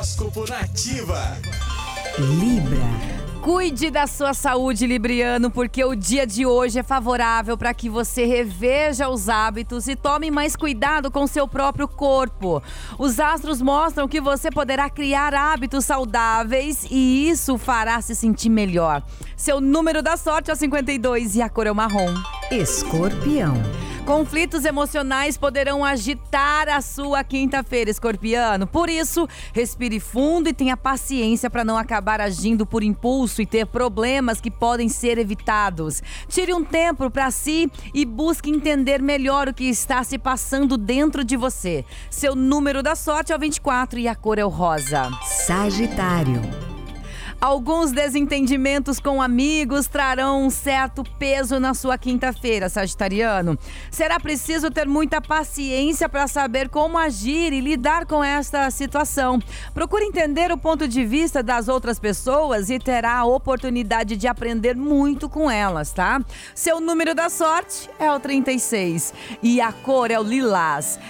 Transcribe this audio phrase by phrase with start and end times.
[0.00, 1.36] Horóscopo Nativa.
[2.18, 2.80] Libra.
[3.42, 8.24] Cuide da sua saúde, Libriano, porque o dia de hoje é favorável para que você
[8.24, 12.62] reveja os hábitos e tome mais cuidado com seu próprio corpo.
[12.98, 19.02] Os astros mostram que você poderá criar hábitos saudáveis e isso fará se sentir melhor.
[19.36, 22.14] Seu número da sorte é o 52 e a cor é o marrom.
[22.50, 23.52] Escorpião.
[24.10, 28.66] Conflitos emocionais poderão agitar a sua quinta-feira, escorpiano.
[28.66, 33.66] Por isso, respire fundo e tenha paciência para não acabar agindo por impulso e ter
[33.66, 36.02] problemas que podem ser evitados.
[36.26, 41.22] Tire um tempo para si e busque entender melhor o que está se passando dentro
[41.22, 41.84] de você.
[42.10, 45.08] Seu número da sorte é o 24 e a cor é o rosa.
[45.22, 46.40] Sagitário.
[47.40, 53.58] Alguns desentendimentos com amigos trarão um certo peso na sua quinta-feira, Sagitariano.
[53.90, 59.40] Será preciso ter muita paciência para saber como agir e lidar com esta situação.
[59.72, 64.76] Procure entender o ponto de vista das outras pessoas e terá a oportunidade de aprender
[64.76, 66.20] muito com elas, tá?
[66.54, 71.00] Seu número da sorte é o 36 e a cor é o lilás.